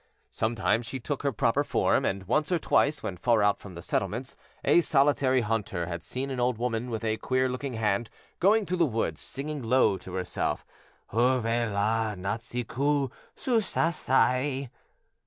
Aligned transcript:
Sometimes 0.31 0.87
she 0.87 0.99
took 0.99 1.21
her 1.21 1.31
proper 1.31 1.63
form, 1.63 2.05
and 2.05 2.23
once 2.23 2.51
or 2.51 2.57
twice, 2.57 3.03
when 3.03 3.17
far 3.17 3.43
out 3.43 3.59
from 3.59 3.75
the 3.75 3.83
settlements, 3.83 4.35
a 4.63 4.81
solitary 4.81 5.41
hunter 5.41 5.85
had 5.85 6.03
seen 6.03 6.31
an 6.31 6.39
old 6.39 6.57
woman, 6.57 6.89
with 6.89 7.03
a 7.03 7.17
queer 7.17 7.47
looking 7.47 7.75
hand, 7.75 8.09
going 8.39 8.65
through 8.65 8.77
the 8.77 8.85
woods 8.87 9.21
singing 9.21 9.61
low 9.61 9.99
to 9.99 10.13
herself: 10.15 10.65
Uwe'la 11.13 12.15
nátsikû'. 12.15 13.11
Su' 13.35 13.61
sa' 13.61 13.91
sai'. 13.91 14.71